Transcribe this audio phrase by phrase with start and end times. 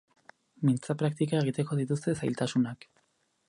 [0.69, 2.93] Mintzapraktika egiteko dituzte zailatasunak.